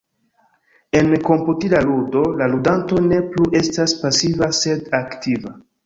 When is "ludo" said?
1.89-2.25